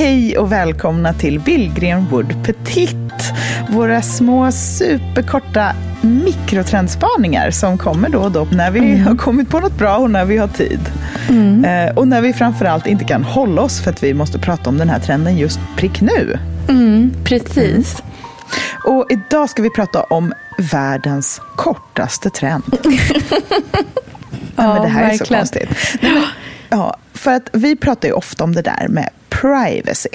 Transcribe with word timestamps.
Hej 0.00 0.38
och 0.38 0.52
välkomna 0.52 1.12
till 1.12 1.40
Billgren 1.40 2.06
Wood 2.10 2.44
Petit. 2.44 3.32
Våra 3.68 4.02
små 4.02 4.52
superkorta 4.52 5.74
mikrotrendspaningar 6.00 7.50
som 7.50 7.78
kommer 7.78 8.08
då 8.08 8.18
och 8.18 8.32
då 8.32 8.46
när 8.52 8.70
vi 8.70 8.80
mm. 8.80 9.06
har 9.06 9.16
kommit 9.16 9.48
på 9.48 9.60
något 9.60 9.78
bra 9.78 9.96
och 9.96 10.10
när 10.10 10.24
vi 10.24 10.36
har 10.36 10.48
tid. 10.48 10.80
Mm. 11.28 11.64
Eh, 11.64 11.96
och 11.96 12.08
när 12.08 12.22
vi 12.22 12.32
framförallt 12.32 12.86
inte 12.86 13.04
kan 13.04 13.24
hålla 13.24 13.62
oss 13.62 13.80
för 13.80 13.90
att 13.90 14.02
vi 14.02 14.14
måste 14.14 14.38
prata 14.38 14.70
om 14.70 14.78
den 14.78 14.88
här 14.88 14.98
trenden 15.00 15.38
just 15.38 15.60
prick 15.76 16.00
nu. 16.00 16.38
Mm, 16.68 17.14
precis. 17.24 18.02
Mm. 18.02 18.96
Och 18.96 19.06
idag 19.10 19.50
ska 19.50 19.62
vi 19.62 19.70
prata 19.70 20.02
om 20.02 20.32
världens 20.58 21.40
kortaste 21.56 22.30
trend. 22.30 22.64
ja, 24.56 24.74
men 24.74 24.82
det 24.82 24.88
här 24.88 25.06
verkligen. 25.06 25.10
är 25.10 25.16
så 25.16 25.24
konstigt. 25.24 25.68
Ja, 26.68 26.96
för 27.14 27.32
att 27.34 27.48
vi 27.52 27.76
pratar 27.76 28.08
ju 28.08 28.14
ofta 28.14 28.44
om 28.44 28.54
det 28.54 28.62
där 28.62 28.88
med 28.88 29.08
privacy. 29.30 30.08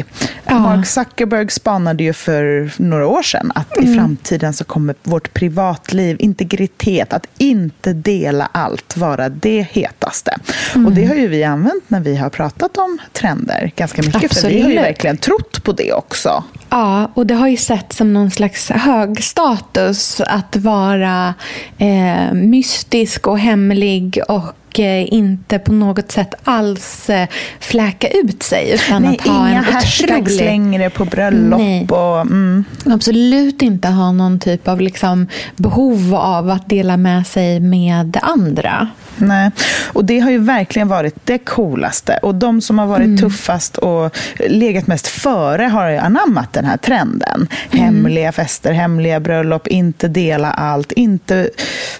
Ja. 0.45 0.59
Mark 0.59 0.86
Zuckerberg 0.88 1.49
spanade 1.49 2.03
ju 2.03 2.13
för 2.13 2.71
några 2.77 3.08
år 3.08 3.23
sedan 3.23 3.52
att 3.55 3.77
mm. 3.77 3.91
i 3.91 3.95
framtiden 3.95 4.53
så 4.53 4.63
kommer 4.63 4.95
vårt 5.03 5.34
privatliv, 5.34 6.17
integritet, 6.20 7.13
att 7.13 7.27
inte 7.38 7.93
dela 7.93 8.49
allt 8.52 8.98
vara 8.98 9.30
det 9.30 9.67
hetaste. 9.71 10.38
Mm. 10.76 10.85
Och 10.85 10.91
det 10.91 11.05
har 11.05 11.16
ju 11.16 11.27
vi 11.27 11.43
använt 11.43 11.84
när 11.88 11.99
vi 11.99 12.16
har 12.16 12.30
pratat 12.30 12.77
om 12.77 12.98
trender 13.13 13.71
ganska 13.76 14.02
mycket. 14.02 14.23
Absolut. 14.23 14.41
För 14.41 14.49
vi 14.49 14.62
har 14.62 14.70
ju 14.70 14.76
verkligen 14.76 15.18
trott 15.18 15.63
på 15.63 15.71
det 15.71 15.93
också. 15.93 16.43
Ja, 16.75 17.11
och 17.13 17.25
det 17.25 17.34
har 17.34 17.47
ju 17.47 17.57
sett 17.57 17.93
som 17.93 18.13
någon 18.13 18.31
slags 18.31 18.70
hög 18.70 19.23
status 19.23 20.21
att 20.21 20.55
vara 20.55 21.34
eh, 21.77 22.34
mystisk 22.34 23.27
och 23.27 23.39
hemlig 23.39 24.20
och 24.27 24.55
Eh, 24.79 25.13
inte 25.13 25.59
på 25.59 25.73
något 25.73 26.11
sätt 26.11 26.34
alls 26.43 27.09
eh, 27.09 27.27
fläka 27.59 28.07
ut 28.07 28.43
sig. 28.43 28.71
Utan 28.73 29.01
Nej, 29.01 29.17
att 29.20 29.27
ha 29.27 29.49
inga 29.49 29.57
en 29.57 29.63
hashtags 29.63 30.11
otrolig... 30.11 30.45
längre 30.45 30.89
på 30.89 31.05
bröllop. 31.05 31.59
Nej. 31.59 31.88
Och, 31.89 32.21
mm. 32.21 32.63
Absolut 32.85 33.62
inte 33.62 33.87
ha 33.87 34.12
någon 34.12 34.39
typ 34.39 34.67
av 34.67 34.82
liksom 34.82 35.27
behov 35.55 36.15
av 36.15 36.49
att 36.49 36.70
dela 36.70 36.98
med 36.98 37.27
sig 37.27 37.60
med 37.60 38.17
andra. 38.21 38.87
Nej, 39.18 39.52
och 39.94 40.05
det 40.05 40.20
har 40.20 40.32
ju 40.32 40.38
verkligen 40.38 40.88
varit 40.88 41.16
det 41.24 41.38
coolaste. 41.38 42.20
Och 42.21 42.35
de 42.35 42.62
som 42.62 42.80
har 42.80 42.85
varit 42.85 43.05
mm. 43.05 43.18
tuffast 43.18 43.77
och 43.77 44.18
legat 44.48 44.88
mest 44.88 45.07
före 45.07 45.63
har 45.63 45.90
ju 45.90 45.98
anammat 45.98 46.54
den 46.54 46.66
här 46.66 46.77
trenden. 46.77 47.48
Mm. 47.72 47.85
Hemliga 47.85 48.32
fester, 48.32 48.72
hemliga 48.72 49.20
bröllop, 49.20 49.68
inte 49.68 50.07
dela 50.07 50.52
allt, 50.52 50.91
inte 50.91 51.49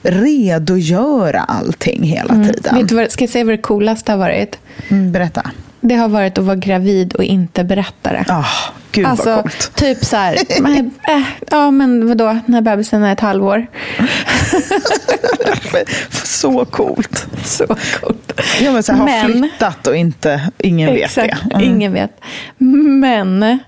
redogöra 0.02 1.42
allting 1.42 2.04
hela 2.04 2.34
mm. 2.34 2.48
tiden. 2.48 2.76
Vet 2.76 2.90
du 2.90 2.96
vad, 2.96 3.12
ska 3.12 3.24
jag 3.24 3.32
säga 3.32 3.46
vad 3.46 3.54
det 3.54 3.62
coolaste 3.62 4.12
har 4.12 4.20
varit? 4.20 4.58
Mm, 4.90 5.12
berätta. 5.12 5.52
Det 5.88 5.96
har 5.96 6.10
varit 6.10 6.38
att 6.38 6.44
vara 6.44 6.56
gravid 6.56 7.14
och 7.14 7.24
inte 7.24 7.64
berätta 7.64 8.14
det. 8.14 8.26
Oh, 8.30 8.48
gud 8.92 9.06
alltså, 9.06 9.30
vad 9.30 9.42
coolt. 9.42 9.76
Typ 9.76 10.06
så 10.06 10.18
här, 10.18 10.38
men, 10.62 10.92
äh, 11.08 11.22
ja 11.52 11.72
men 11.72 12.08
vadå, 12.08 12.40
när 12.46 12.62
bebisen 12.62 13.04
är 13.04 13.14
ett 13.14 13.20
halvår. 13.20 13.68
så 16.26 16.66
coolt. 16.66 17.28
Så 17.44 17.68
coolt. 17.68 18.42
Ja, 18.62 18.72
men 18.72 18.84
så 18.84 18.94
här, 18.94 19.24
har 19.24 19.30
flyttat 19.30 19.88
och 19.88 19.96
inte, 19.96 20.50
ingen 20.58 20.90
exakt, 20.90 21.34
vet 21.34 21.50
det. 21.50 21.56
Mm. 21.56 21.68
Ingen 21.68 21.94
vet. 21.94 22.22
Men, 22.58 23.60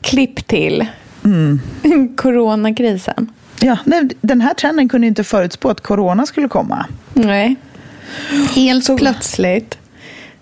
klipp 0.00 0.46
till 0.46 0.86
mm. 1.24 1.60
coronakrisen. 2.16 3.32
Ja, 3.60 3.78
nej, 3.84 4.08
den 4.20 4.40
här 4.40 4.54
trenden 4.54 4.88
kunde 4.88 5.06
inte 5.06 5.24
förutspå 5.24 5.70
att 5.70 5.80
corona 5.80 6.26
skulle 6.26 6.48
komma. 6.48 6.86
Nej. 7.14 7.56
Helt 8.54 8.84
så. 8.84 8.98
plötsligt 8.98 9.78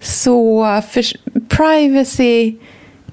så 0.01 0.83
för, 0.91 1.05
privacy 1.49 2.55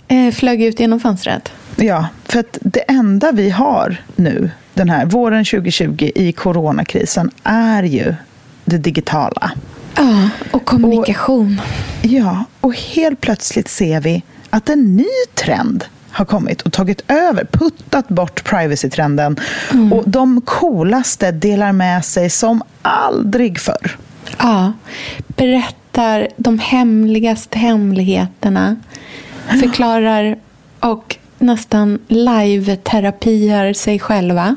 eh, 0.07 0.31
flög 0.33 0.61
ut 0.61 0.79
genom 0.79 0.99
fönstret. 0.99 1.51
Ja, 1.75 2.07
för 2.23 2.39
att 2.39 2.57
det 2.61 2.79
enda 2.79 3.31
vi 3.31 3.49
har 3.49 3.97
nu, 4.15 4.51
den 4.73 4.89
här 4.89 5.05
våren 5.05 5.45
2020 5.45 6.11
i 6.15 6.31
coronakrisen, 6.31 7.31
är 7.43 7.83
ju 7.83 8.15
det 8.65 8.77
digitala. 8.77 9.51
Ja, 9.95 10.29
och 10.51 10.65
kommunikation. 10.65 11.61
Och, 11.99 12.05
ja, 12.05 12.45
och 12.61 12.75
helt 12.75 13.21
plötsligt 13.21 13.67
ser 13.67 14.01
vi 14.01 14.23
att 14.49 14.69
en 14.69 14.95
ny 14.95 15.05
trend 15.33 15.85
har 16.11 16.25
kommit 16.25 16.61
och 16.61 16.73
tagit 16.73 17.03
över, 17.07 17.45
puttat 17.51 18.07
bort 18.07 18.43
privacy-trenden. 18.43 19.39
Mm. 19.71 19.93
Och 19.93 20.03
de 20.09 20.41
coolaste 20.41 21.31
delar 21.31 21.71
med 21.71 22.05
sig 22.05 22.29
som 22.29 22.63
aldrig 22.81 23.59
förr. 23.59 23.97
Ja, 24.37 24.73
berättar 25.93 26.27
de 26.37 26.59
hemligaste 26.59 27.57
hemligheterna. 27.59 28.75
Förklarar 29.61 30.37
och 30.79 31.17
nästan 31.43 31.99
live-terapier 32.07 33.73
sig 33.73 33.99
själva. 33.99 34.55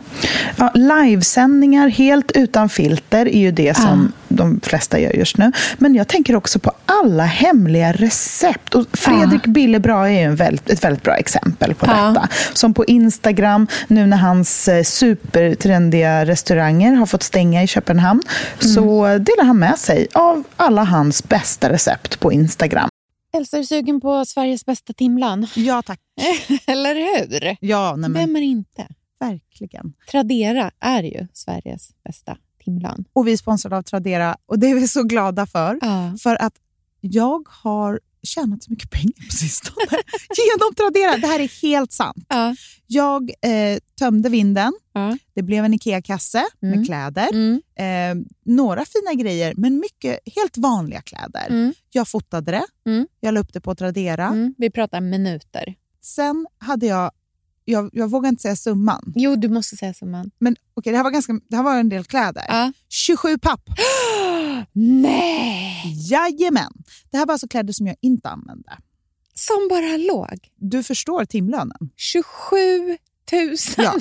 Ja, 0.57 0.71
livesändningar 0.75 1.89
helt 1.89 2.33
utan 2.35 2.69
filter 2.69 3.29
är 3.29 3.41
ju 3.41 3.51
det 3.51 3.77
som 3.77 4.13
ja. 4.29 4.37
de 4.37 4.61
flesta 4.63 4.99
gör 4.99 5.13
just 5.13 5.39
nu. 5.39 5.53
Men 5.79 5.95
jag 5.95 6.09
tänker 6.09 6.37
också 6.37 6.59
på 6.59 6.73
alla 6.87 7.25
hemliga 7.25 7.93
recept. 7.93 8.75
Och 8.75 8.87
Fredrik 8.93 9.41
ja. 9.45 9.51
Billebra 9.51 10.11
är 10.11 10.29
ju 10.29 10.35
väldigt, 10.35 10.71
ett 10.71 10.85
väldigt 10.85 11.03
bra 11.03 11.15
exempel 11.15 11.75
på 11.75 11.87
ja. 11.87 11.93
detta. 11.93 12.29
Som 12.53 12.75
på 12.75 12.85
Instagram, 12.85 13.67
nu 13.87 14.07
när 14.07 14.17
hans 14.17 14.69
eh, 14.69 14.83
supertrendiga 14.83 16.25
restauranger 16.27 16.93
har 16.95 17.07
fått 17.07 17.23
stänga 17.23 17.63
i 17.63 17.67
Köpenhamn, 17.67 18.23
mm. 18.63 18.75
så 18.75 19.07
delar 19.07 19.45
han 19.45 19.59
med 19.59 19.79
sig 19.79 20.07
av 20.13 20.45
alla 20.57 20.85
hans 20.85 21.29
bästa 21.29 21.73
recept 21.73 22.21
på 22.21 22.33
Instagram. 22.33 22.89
Elsa, 23.37 23.57
är 23.57 23.61
du 23.61 23.67
sugen 23.67 24.01
på 24.01 24.25
Sveriges 24.25 24.67
bästa 24.67 24.93
timlan? 24.93 25.47
Ja, 25.57 25.83
tack. 25.83 26.01
Eller 26.67 26.95
hur? 26.95 27.57
Ja, 27.61 27.97
nej, 27.97 28.11
men... 28.11 28.13
Vem 28.13 28.37
är 28.37 28.41
inte? 28.41 28.89
Verkligen. 29.21 29.93
Tradera 30.11 30.71
är 30.81 31.03
ju 31.03 31.27
Sveriges 31.33 31.91
bästa 32.05 32.37
timlan. 32.65 33.05
Och 33.13 33.27
vi 33.27 33.33
är 33.33 33.37
sponsrade 33.37 33.77
av 33.77 33.83
Tradera 33.83 34.37
och 34.47 34.59
det 34.59 34.67
är 34.67 34.75
vi 34.75 34.89
så 34.89 35.03
glada 35.03 35.47
för. 35.47 35.79
Ja. 35.81 36.17
För 36.23 36.43
att 36.43 36.55
jag 37.07 37.49
har 37.49 38.01
tjänat 38.27 38.63
så 38.63 38.71
mycket 38.71 38.91
pengar 38.91 39.27
på 39.27 39.37
sistone 39.37 39.87
genom 40.37 40.75
Tradera. 40.75 41.17
Det 41.17 41.27
här 41.27 41.41
är 41.41 41.63
helt 41.63 41.93
sant. 41.93 42.27
Ja. 42.29 42.55
Jag 42.87 43.31
eh, 43.31 43.79
tömde 43.99 44.29
vinden. 44.29 44.73
Ja. 44.93 45.19
Det 45.35 45.43
blev 45.43 45.65
en 45.65 45.75
IKEA-kasse 45.75 46.45
mm. 46.63 46.77
med 46.77 46.87
kläder. 46.87 47.29
Mm. 47.33 47.63
Eh, 47.79 48.27
några 48.45 48.85
fina 48.85 49.23
grejer, 49.23 49.55
men 49.57 49.79
mycket 49.79 50.19
helt 50.37 50.59
vanliga 50.59 51.03
kläder. 51.03 51.47
Mm. 51.49 51.75
Jag 51.91 52.09
fotade 52.09 52.53
det. 52.53 52.91
Mm. 52.91 53.07
Jag 53.21 53.35
la 53.35 53.41
upp 53.41 53.53
det 53.53 53.61
på 53.61 53.75
Tradera. 53.75 54.27
Mm. 54.27 54.55
Vi 54.59 54.71
pratar 54.71 55.01
minuter. 55.01 55.75
Sen 56.03 56.47
hade 56.59 56.87
jag 56.87 57.11
jag, 57.69 57.91
jag 57.93 58.11
vågar 58.11 58.29
inte 58.29 58.43
säga 58.43 58.57
summan. 58.57 59.13
Jo, 59.17 59.37
du 59.37 59.49
måste 59.49 59.77
säga 59.77 59.95
summan. 59.95 60.31
Men 60.39 60.57
okay, 60.75 60.91
det, 60.91 60.97
här 60.97 61.05
var 61.05 61.11
ganska, 61.11 61.41
det 61.49 61.57
här 61.57 61.63
var 61.63 61.75
en 61.79 61.89
del 61.89 62.05
kläder. 62.05 62.45
Ja. 62.49 62.73
27 62.89 63.39
papp. 63.39 63.61
Nej! 64.73 65.95
Jajamän. 66.11 66.73
Det 67.11 67.19
här 67.19 67.27
var 67.27 67.33
alltså 67.33 67.49
kläder 67.49 67.73
som 67.73 67.87
jag 67.87 67.97
inte 68.01 68.29
använde. 68.29 68.79
Som 69.35 69.69
bara 69.71 69.97
låg? 69.97 70.39
Du 70.57 70.83
förstår 70.83 71.25
timlönen. 71.25 71.91
27 71.97 72.57
000 73.33 73.57
ja. 73.77 73.95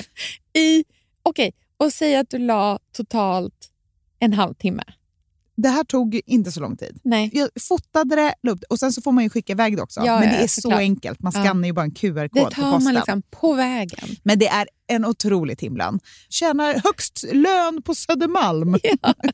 i... 0.60 0.84
Okej, 1.22 1.48
okay. 1.48 1.52
och 1.76 1.92
säg 1.92 2.16
att 2.16 2.30
du 2.30 2.38
la 2.38 2.78
totalt 2.92 3.70
en 4.18 4.32
halvtimme 4.32 4.84
det 5.56 5.68
här 5.68 5.84
tog 5.84 6.20
inte 6.26 6.52
så 6.52 6.60
lång 6.60 6.76
tid. 6.76 7.00
Nej. 7.04 7.30
Jag 7.32 7.48
fotade 7.68 8.16
det, 8.16 8.50
upp, 8.50 8.60
och 8.70 8.78
sen 8.78 8.92
så 8.92 9.02
får 9.02 9.12
man 9.12 9.24
ju 9.24 9.30
skicka 9.30 9.52
iväg 9.52 9.76
det 9.76 9.82
också. 9.82 10.00
Ja, 10.04 10.20
men 10.20 10.28
det 10.28 10.36
är 10.36 10.46
så 10.46 10.72
enkelt. 10.72 11.22
Man 11.22 11.32
skannar 11.32 11.60
ja. 11.60 11.66
ju 11.66 11.72
bara 11.72 11.84
en 11.84 11.94
QR-kod 11.94 12.30
på 12.30 12.44
posten. 12.44 12.64
Det 12.64 12.70
tar 12.70 12.80
man 12.80 12.94
liksom 12.94 13.22
på 13.22 13.52
vägen. 13.52 14.08
Men 14.22 14.38
det 14.38 14.48
är 14.48 14.68
en 14.86 15.04
otrolig 15.04 15.58
timlön. 15.58 16.00
Tjänar 16.28 16.80
högst 16.84 17.24
lön 17.32 17.82
på 17.82 17.94
Södermalm. 17.94 18.76
Ja. 19.02 19.14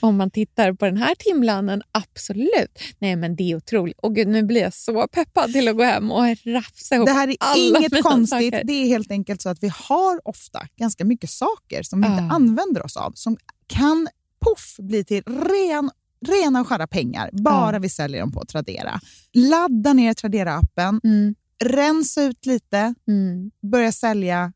Om 0.00 0.16
man 0.16 0.30
tittar 0.30 0.72
på 0.72 0.84
den 0.84 0.96
här 0.96 1.14
timlönen, 1.14 1.82
absolut. 1.92 2.78
Nej, 2.98 3.16
men 3.16 3.36
det 3.36 3.50
är 3.52 3.56
otroligt. 3.56 3.98
Och 3.98 4.14
gud, 4.14 4.28
nu 4.28 4.42
blir 4.42 4.60
jag 4.60 4.74
så 4.74 5.08
peppad 5.08 5.52
till 5.52 5.68
att 5.68 5.76
gå 5.76 5.82
hem 5.82 6.12
och 6.12 6.24
rafsa 6.44 6.94
ihop 6.94 7.06
Det 7.06 7.12
här 7.12 7.28
är 7.28 7.36
alla 7.38 7.78
inget 7.78 8.02
konstigt. 8.02 8.52
Saker. 8.52 8.64
Det 8.64 8.72
är 8.72 8.86
helt 8.86 9.10
enkelt 9.10 9.42
så 9.42 9.48
att 9.48 9.62
vi 9.62 9.70
har 9.74 10.28
ofta 10.28 10.66
ganska 10.76 11.04
mycket 11.04 11.30
saker 11.30 11.82
som 11.82 12.00
vi 12.00 12.08
uh. 12.08 12.12
inte 12.12 12.34
använder 12.34 12.84
oss 12.84 12.96
av, 12.96 13.12
som 13.14 13.36
kan 13.66 14.08
poff 14.40 14.76
blir 14.78 15.04
till 15.04 15.22
ren, 15.22 15.90
rena 16.26 16.60
och 16.60 16.68
skära 16.68 16.86
pengar 16.86 17.30
bara 17.32 17.68
mm. 17.68 17.82
vi 17.82 17.88
säljer 17.88 18.20
dem 18.20 18.32
på 18.32 18.44
Tradera. 18.44 19.00
Ladda 19.34 19.92
ner 19.92 20.14
Tradera-appen, 20.14 21.00
mm. 21.04 21.34
rensa 21.64 22.22
ut 22.22 22.46
lite, 22.46 22.94
mm. 23.08 23.50
börja 23.62 23.92
sälja 23.92 24.52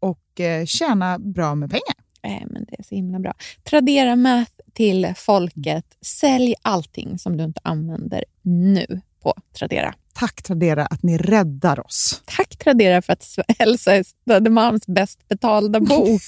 och 0.00 0.40
eh, 0.40 0.66
tjäna 0.66 1.18
bra 1.18 1.54
med 1.54 1.70
pengar. 1.70 1.99
Äh, 2.22 2.46
men 2.46 2.64
det 2.68 2.78
är 2.78 2.82
så 2.82 2.94
himla 2.94 3.18
bra. 3.18 3.34
Tradera 3.64 4.16
Math 4.16 4.52
till 4.72 5.14
folket. 5.16 5.84
Sälj 6.00 6.54
allting 6.62 7.18
som 7.18 7.36
du 7.36 7.44
inte 7.44 7.60
använder 7.64 8.24
nu 8.42 9.00
på 9.22 9.34
Tradera. 9.58 9.94
Tack 10.14 10.42
Tradera 10.42 10.86
att 10.86 11.02
ni 11.02 11.18
räddar 11.18 11.86
oss. 11.86 12.22
Tack 12.24 12.56
Tradera 12.56 13.02
för 13.02 13.12
att 13.12 13.38
Elsa 13.58 13.94
är 13.94 14.04
Södermalms 14.28 14.86
bäst 14.86 15.28
betalda 15.28 15.80
bo. 15.80 16.06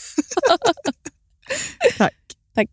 Tack. 1.98 2.14
Tack. 2.54 2.70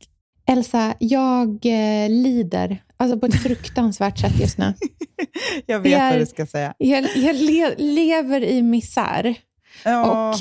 Elsa, 0.47 0.95
jag 0.99 1.49
eh, 1.65 2.09
lider 2.09 2.83
alltså 2.97 3.19
på 3.19 3.25
ett 3.25 3.43
fruktansvärt 3.43 4.19
sätt 4.19 4.39
just 4.39 4.57
nu. 4.57 4.73
jag 5.65 5.79
vet 5.79 5.99
är, 5.99 6.11
vad 6.11 6.19
du 6.19 6.25
ska 6.25 6.45
säga. 6.45 6.73
Jag, 6.77 7.17
jag 7.17 7.35
le, 7.35 7.75
lever 7.77 8.43
i 8.43 8.61
misär. 8.61 9.35
Ja. 9.83 10.29
Och 10.29 10.35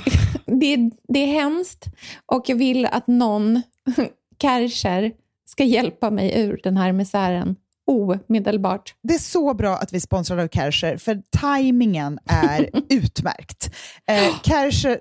det, 0.60 0.90
det 1.08 1.18
är 1.18 1.26
hemskt 1.26 1.86
och 2.26 2.48
jag 2.48 2.56
vill 2.56 2.86
att 2.86 3.06
någon, 3.06 3.62
Kärcher, 4.42 5.12
ska 5.46 5.64
hjälpa 5.64 6.10
mig 6.10 6.40
ur 6.40 6.60
den 6.62 6.76
här 6.76 6.92
misären 6.92 7.56
omedelbart. 7.88 8.94
Det 9.02 9.14
är 9.14 9.18
så 9.18 9.54
bra 9.54 9.76
att 9.76 9.92
vi 9.92 10.00
sponsrar 10.00 10.38
av 10.38 10.48
Kärcher, 10.48 10.96
för 10.96 11.22
tajmingen 11.30 12.18
är 12.26 12.70
utmärkt. 12.88 13.74
Eh, 14.06 14.40
Kärcher 14.42 15.00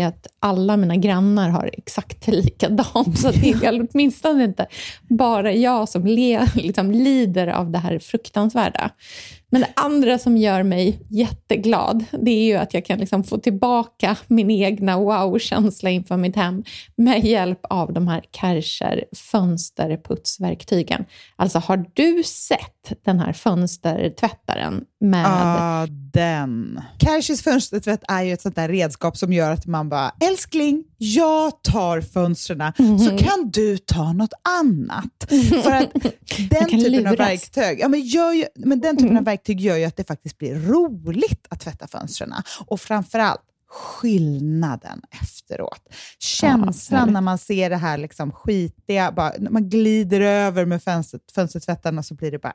är 0.00 0.06
att 0.06 0.26
alla 0.40 0.76
mina 0.76 0.96
grannar 0.96 1.48
har 1.48 1.70
exakt 1.72 2.26
likadant. 2.26 3.18
Så 3.18 3.30
det 3.30 3.50
är 3.50 3.88
åtminstone 3.90 4.44
inte 4.44 4.66
bara 5.08 5.52
jag 5.52 5.88
som 5.88 6.06
le, 6.06 6.46
liksom, 6.54 6.90
lider 6.90 7.46
av 7.46 7.70
det 7.70 7.78
här 7.78 7.98
fruktansvärda. 7.98 8.90
Men 9.50 9.60
det 9.60 9.68
andra 9.76 10.18
som 10.18 10.36
gör 10.36 10.62
mig 10.62 10.98
jätteglad, 11.08 12.04
det 12.12 12.30
är 12.30 12.44
ju 12.44 12.54
att 12.54 12.74
jag 12.74 12.84
kan 12.84 12.98
liksom 12.98 13.24
få 13.24 13.38
tillbaka 13.38 14.16
min 14.26 14.50
egna 14.50 14.98
wow-känsla 14.98 15.90
inför 15.90 16.16
mitt 16.16 16.36
hem 16.36 16.64
med 16.96 17.24
hjälp 17.24 17.60
av 17.62 17.92
de 17.92 18.08
här 18.08 18.24
Kärcher 18.32 19.04
fönsterputsverktygen. 19.16 21.04
Alltså, 21.36 21.58
har 21.58 21.84
du 21.94 22.22
sett 22.22 22.92
den 23.04 23.20
här 23.20 23.32
fönstertvättaren 23.32 24.84
med... 25.00 25.24
Ah, 25.28 25.86
den. 26.12 26.80
Kärchers 27.00 27.42
fönstertvätt 27.42 28.02
är 28.08 28.22
ju 28.22 28.32
ett 28.32 28.42
sånt 28.42 28.56
där 28.56 28.68
redskap 28.68 29.16
som 29.16 29.32
gör 29.32 29.50
att 29.50 29.66
man 29.66 29.88
bara, 29.88 30.12
älskling, 30.20 30.84
jag 30.98 31.62
tar 31.62 32.00
fönstren, 32.00 32.72
mm. 32.78 32.98
så 32.98 33.18
kan 33.18 33.50
du 33.50 33.78
ta 33.78 34.12
något 34.12 34.32
annat. 34.58 35.26
För 35.62 35.72
att 35.72 35.92
den 36.50 36.64
typen 36.64 36.92
luras. 36.92 37.12
av 37.12 37.16
verktyg, 37.16 37.80
ja, 37.80 37.88
men, 37.88 38.00
gör 38.00 38.44
men 38.54 38.80
den 38.80 38.96
typen 38.96 39.10
mm. 39.10 39.18
av 39.18 39.24
verktyg 39.24 39.60
gör 39.60 39.76
ju 39.76 39.84
att 39.84 39.96
det 39.96 40.04
faktiskt 40.04 40.38
blir 40.38 40.54
roligt 40.54 41.46
att 41.48 41.60
tvätta 41.60 41.86
fönstren. 41.86 42.34
Och 42.66 42.80
framförallt, 42.80 43.40
skillnaden 43.70 45.02
efteråt. 45.22 45.82
Känslan 46.18 47.08
ja, 47.08 47.12
när 47.12 47.20
man 47.20 47.38
ser 47.38 47.70
det 47.70 47.76
här 47.76 47.98
liksom 47.98 48.32
skitiga, 48.32 49.12
bara, 49.12 49.32
när 49.38 49.50
man 49.50 49.68
glider 49.68 50.20
över 50.20 50.64
med 50.64 50.82
fönster, 50.82 51.20
fönstertvättarna 51.34 52.02
så 52.02 52.14
blir 52.14 52.30
det 52.30 52.38
bara 52.38 52.54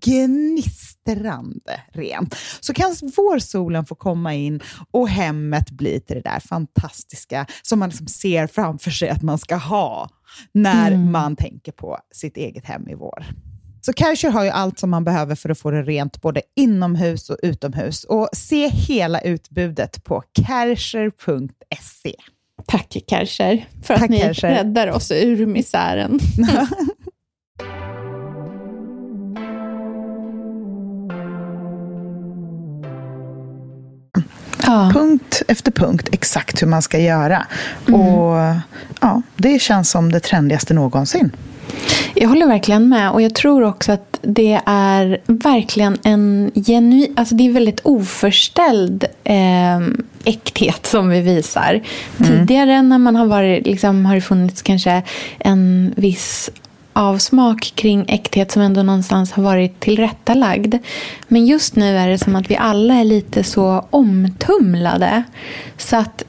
gnistrande 0.00 1.80
rent. 1.92 2.36
Så 2.60 2.74
kan 2.74 2.96
vårsolen 3.16 3.86
få 3.86 3.94
komma 3.94 4.34
in 4.34 4.60
och 4.90 5.08
hemmet 5.08 5.70
bli 5.70 6.00
till 6.00 6.16
det 6.16 6.22
där 6.30 6.40
fantastiska 6.40 7.46
som 7.62 7.78
man 7.78 7.88
liksom 7.88 8.06
ser 8.06 8.46
framför 8.46 8.90
sig 8.90 9.08
att 9.08 9.22
man 9.22 9.38
ska 9.38 9.56
ha 9.56 10.08
när 10.52 10.92
mm. 10.92 11.12
man 11.12 11.36
tänker 11.36 11.72
på 11.72 11.98
sitt 12.12 12.36
eget 12.36 12.64
hem 12.64 12.88
i 12.88 12.94
vår. 12.94 13.24
Så 13.80 13.92
Kärcher 13.92 14.30
har 14.30 14.44
ju 14.44 14.50
allt 14.50 14.78
som 14.78 14.90
man 14.90 15.04
behöver 15.04 15.34
för 15.34 15.48
att 15.48 15.58
få 15.58 15.70
det 15.70 15.82
rent 15.82 16.20
både 16.20 16.42
inomhus 16.56 17.30
och 17.30 17.36
utomhus. 17.42 18.04
Och 18.04 18.28
se 18.32 18.68
hela 18.68 19.20
utbudet 19.20 20.04
på 20.04 20.22
kärcher.se. 20.46 22.14
Tack 22.66 22.96
Kärcher 23.06 23.68
för 23.82 23.94
Tack, 23.94 24.02
att 24.02 24.10
ni 24.10 24.18
Kärcher. 24.18 24.48
räddar 24.48 24.90
oss 24.90 25.10
ur 25.10 25.46
misären. 25.46 26.20
Ja. 34.74 34.90
Punkt 34.92 35.42
efter 35.48 35.72
punkt 35.72 36.08
exakt 36.12 36.62
hur 36.62 36.66
man 36.66 36.82
ska 36.82 36.98
göra. 36.98 37.46
Mm. 37.88 38.00
Och 38.00 38.54
ja, 39.00 39.22
Det 39.36 39.62
känns 39.62 39.90
som 39.90 40.12
det 40.12 40.20
trendigaste 40.20 40.74
någonsin. 40.74 41.30
Jag 42.14 42.28
håller 42.28 42.46
verkligen 42.46 42.88
med 42.88 43.10
och 43.10 43.22
jag 43.22 43.34
tror 43.34 43.62
också 43.62 43.92
att 43.92 44.18
det 44.22 44.60
är 44.66 45.20
verkligen 45.26 45.98
en 46.04 46.50
genuin, 46.54 47.14
alltså 47.16 47.34
det 47.34 47.46
är 47.46 47.52
väldigt 47.52 47.80
oförställd 47.82 49.04
eh, 49.24 49.80
äkthet 50.24 50.86
som 50.86 51.08
vi 51.08 51.20
visar. 51.20 51.80
Mm. 52.18 52.46
Tidigare 52.46 52.82
när 52.82 52.98
man 52.98 53.16
har 53.16 53.26
varit, 53.26 53.66
liksom, 53.66 54.06
har 54.06 54.14
det 54.14 54.20
funnits 54.20 54.62
kanske 54.62 55.02
en 55.38 55.94
viss 55.96 56.50
avsmak 56.94 57.72
kring 57.74 58.04
äkthet 58.08 58.52
som 58.52 58.62
ändå 58.62 58.82
någonstans 58.82 59.32
har 59.32 59.42
varit 59.42 59.80
tillrättalagd. 59.80 60.74
Men 61.28 61.46
just 61.46 61.76
nu 61.76 61.96
är 61.96 62.08
det 62.08 62.18
som 62.18 62.36
att 62.36 62.50
vi 62.50 62.56
alla 62.56 62.94
är 62.94 63.04
lite 63.04 63.44
så 63.44 63.86
omtumlade. 63.90 65.22
Så 65.76 65.96
att 65.96 66.24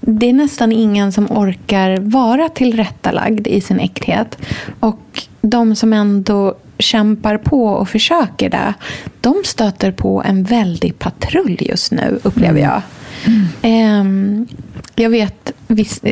det 0.00 0.28
är 0.28 0.32
nästan 0.32 0.72
ingen 0.72 1.12
som 1.12 1.26
orkar 1.30 1.96
vara 1.96 2.48
tillrättalagd 2.48 3.46
i 3.46 3.60
sin 3.60 3.80
äkthet. 3.80 4.38
Och 4.80 5.22
de 5.40 5.76
som 5.76 5.92
ändå 5.92 6.54
kämpar 6.78 7.38
på 7.38 7.64
och 7.64 7.88
försöker 7.88 8.50
det, 8.50 8.74
de 9.20 9.34
stöter 9.44 9.92
på 9.92 10.22
en 10.22 10.44
väldig 10.44 10.98
patrull 10.98 11.56
just 11.60 11.92
nu, 11.92 12.18
upplever 12.22 12.60
jag. 12.60 12.82
Mm. 13.24 14.00
Um, 14.00 14.46
jag 14.94 15.10
vet, 15.10 15.52
visst, 15.66 16.04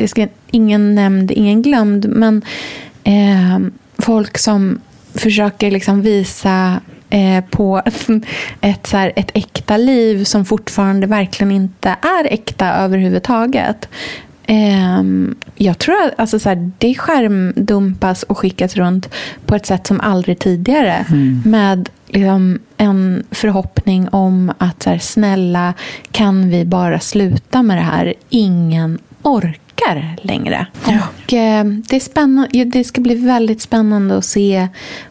ingen 0.51 0.95
nämnd, 0.95 1.31
ingen 1.31 1.61
glömd, 1.61 2.09
men 2.09 2.41
eh, 3.07 3.59
folk 3.97 4.37
som 4.37 4.79
försöker 5.13 5.71
liksom 5.71 6.01
visa 6.01 6.81
eh, 7.09 7.43
på 7.49 7.81
ett, 8.61 8.87
så 8.87 8.97
här, 8.97 9.13
ett 9.15 9.31
äkta 9.33 9.77
liv 9.77 10.23
som 10.23 10.45
fortfarande 10.45 11.07
verkligen 11.07 11.51
inte 11.51 11.89
är 11.89 12.33
äkta 12.33 12.73
överhuvudtaget. 12.73 13.89
Eh, 14.43 15.03
jag 15.55 15.77
tror 15.77 16.03
att 16.03 16.19
alltså, 16.19 16.39
så 16.39 16.49
här, 16.49 16.71
det 16.77 16.95
skärmdumpas 16.95 18.23
och 18.23 18.37
skickas 18.37 18.75
runt 18.75 19.09
på 19.45 19.55
ett 19.55 19.65
sätt 19.65 19.87
som 19.87 20.01
aldrig 20.01 20.39
tidigare. 20.39 21.05
Mm. 21.09 21.41
Med 21.45 21.89
liksom, 22.07 22.59
en 22.77 23.23
förhoppning 23.31 24.09
om 24.09 24.53
att 24.57 24.83
så 24.83 24.89
här, 24.89 24.97
snälla, 24.97 25.73
kan 26.11 26.49
vi 26.49 26.65
bara 26.65 26.99
sluta 26.99 27.63
med 27.63 27.77
det 27.77 27.81
här? 27.81 28.13
Ingen 28.29 28.99
orkar 29.21 29.66
orkar 29.77 30.15
längre. 30.21 30.67
Ja. 30.87 30.97
Och, 31.25 31.33
eh, 31.33 31.65
det, 31.65 31.95
är 31.95 31.99
spännande, 31.99 32.63
det 32.63 32.83
ska 32.83 33.01
bli 33.01 33.15
väldigt 33.15 33.61
spännande 33.61 34.17
att 34.17 34.25
se 34.25 34.67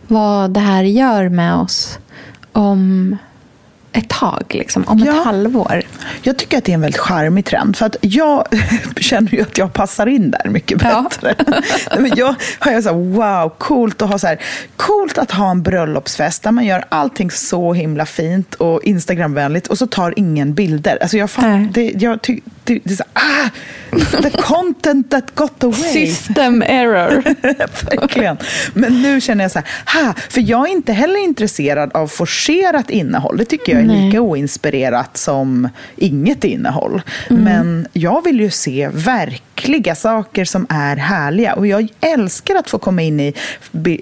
vad 0.06 0.50
det 0.50 0.60
här 0.60 0.82
gör 0.82 1.28
med 1.28 1.54
oss 1.54 1.98
om 2.52 3.16
ett 3.92 4.08
tag, 4.08 4.44
liksom, 4.48 4.84
om 4.86 4.98
ja. 4.98 5.12
ett 5.12 5.24
halvår. 5.24 5.82
Jag 6.22 6.38
tycker 6.38 6.58
att 6.58 6.64
det 6.64 6.72
är 6.72 6.74
en 6.74 6.80
väldigt 6.80 7.00
charmig 7.00 7.44
trend. 7.44 7.76
För 7.76 7.86
att 7.86 7.96
jag 8.00 8.44
känner 9.00 9.30
ju 9.30 9.42
att 9.42 9.58
jag 9.58 9.72
passar 9.72 10.06
in 10.06 10.30
där 10.30 10.50
mycket 10.50 10.78
bättre. 10.78 11.34
Ja. 11.90 12.00
Men 12.00 12.12
jag 12.16 12.34
har 12.58 12.72
jag 12.72 12.82
så 12.82 12.88
här, 12.88 12.96
wow, 12.96 13.48
coolt 13.58 14.02
att 14.02 14.10
ha 14.10 14.18
så 14.18 14.26
här, 14.26 14.40
coolt 14.76 15.18
att 15.18 15.30
ha 15.30 15.50
en 15.50 15.62
bröllopsfest 15.62 16.42
där 16.42 16.52
man 16.52 16.64
gör 16.64 16.84
allting 16.88 17.30
så 17.30 17.72
himla 17.72 18.06
fint 18.06 18.54
och 18.54 18.82
Instagramvänligt 18.84 19.66
och 19.66 19.78
så 19.78 19.86
tar 19.86 20.14
ingen 20.16 20.54
bilder. 20.54 20.98
Alltså 21.00 21.16
jag, 21.16 21.30
fatt, 21.30 21.74
det, 21.74 21.92
jag 21.98 22.22
ty, 22.22 22.40
det, 22.66 22.80
det 22.84 22.92
är 22.92 22.96
så, 22.96 23.04
ah, 23.12 23.50
the 24.22 24.30
content 24.30 25.10
that 25.10 25.34
got 25.34 25.64
away. 25.64 25.92
System 25.92 26.62
error. 26.62 27.24
Verkligen. 27.90 28.36
Men 28.74 29.02
nu 29.02 29.20
känner 29.20 29.44
jag 29.44 29.50
så 29.50 29.58
här, 29.58 30.04
ha, 30.04 30.14
för 30.28 30.40
jag 30.40 30.68
är 30.68 30.72
inte 30.72 30.92
heller 30.92 31.24
intresserad 31.24 31.92
av 31.96 32.08
forcerat 32.08 32.90
innehåll. 32.90 33.36
Det 33.36 33.44
tycker 33.44 33.72
jag 33.72 33.82
är 33.82 33.86
Nej. 33.86 34.06
lika 34.06 34.20
oinspirerat 34.20 35.16
som 35.16 35.68
inget 35.96 36.44
innehåll. 36.44 37.02
Mm. 37.30 37.44
Men 37.44 37.86
jag 37.92 38.24
vill 38.24 38.40
ju 38.40 38.50
se 38.50 38.88
verkliga 39.56 39.94
saker 39.94 40.44
som 40.44 40.66
är 40.68 40.96
härliga. 40.96 41.54
Och 41.54 41.66
jag 41.66 41.88
älskar 42.00 42.54
att 42.54 42.70
få 42.70 42.78
komma 42.78 43.02
in 43.02 43.20
i 43.20 43.34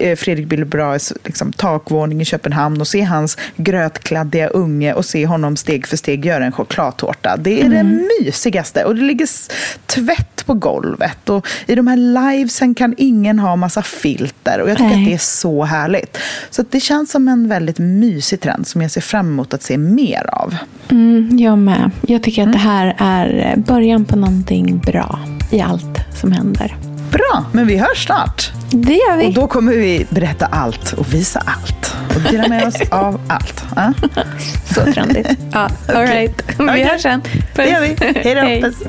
eh, 0.01 0.17
Fredrik 0.17 0.47
Billebraes 0.47 1.13
liksom, 1.25 1.53
takvåning 1.53 2.21
i 2.21 2.25
Köpenhamn 2.25 2.81
och 2.81 2.89
se 2.89 3.01
hans 3.01 3.39
grötkladdiga 3.57 4.49
unge 4.49 4.95
och 4.95 5.05
se 5.05 5.27
honom 5.27 5.57
steg 5.57 5.87
för 5.87 5.97
steg 5.97 6.27
göra 6.27 6.45
en 6.45 6.53
chokladtårta. 6.53 7.37
Det 7.37 7.61
är 7.61 7.65
mm. 7.65 7.71
det 7.71 8.09
mysigaste. 8.25 8.85
Och 8.85 8.95
det 8.95 9.03
ligger 9.03 9.29
tvätt 9.87 10.47
på 10.47 10.55
golvet. 10.55 11.29
Och 11.29 11.47
I 11.67 11.75
de 11.75 11.87
här 11.87 11.97
livesen 11.97 12.75
kan 12.75 12.95
ingen 12.99 13.39
ha 13.39 13.57
massa 13.57 13.83
filter. 13.83 14.61
Och 14.61 14.71
jag 14.71 14.77
tycker 14.77 14.89
Nej. 14.89 15.03
att 15.03 15.09
det 15.09 15.15
är 15.15 15.19
så 15.19 15.65
härligt. 15.65 16.19
Så 16.51 16.65
det 16.71 16.81
känns 16.81 17.11
som 17.11 17.29
en 17.29 17.49
väldigt 17.49 17.79
mysig 17.79 18.41
trend 18.41 18.67
som 18.67 18.83
jag 18.83 18.91
ser 18.91 19.01
fram 19.01 19.29
emot 19.29 19.55
att 19.55 19.63
se 19.63 19.79
mer 19.79 20.31
av. 20.33 20.57
Mm, 20.91 21.39
jag 21.39 21.59
med. 21.59 21.91
Jag 22.07 22.23
tycker 22.23 22.43
att 22.43 22.47
mm. 22.47 22.53
det 22.53 22.69
här 22.69 22.97
är 22.99 23.57
början 23.57 24.05
på 24.05 24.17
någonting 24.17 24.79
bra 24.79 25.19
i 25.55 25.61
allt 25.61 25.99
som 26.21 26.33
händer. 26.33 26.77
Bra, 27.11 27.45
men 27.53 27.67
vi 27.67 27.77
hörs 27.79 28.05
snart. 28.07 28.51
Det 28.71 28.95
gör 28.95 29.17
vi. 29.17 29.27
Och 29.27 29.33
då 29.33 29.47
kommer 29.47 29.73
vi 29.73 30.07
berätta 30.11 30.47
allt 30.47 30.93
och 30.93 31.15
visa 31.15 31.43
allt. 31.47 31.95
Och 32.17 32.33
dela 32.33 32.49
med 32.49 32.67
oss 32.67 32.75
av 32.91 33.21
allt. 33.29 33.65
Ja? 33.77 33.93
Så 34.75 34.93
trendigt. 34.93 35.29
Ja, 35.53 35.69
all 35.89 36.07
right. 36.07 36.43
Vi 36.59 36.83
hörs 36.85 37.03
sen. 37.03 37.23
Det 37.55 37.67
gör 37.69 37.81
vi. 37.81 37.97
Hej 38.21 38.61
då. 38.61 38.69
Puss. 38.69 38.83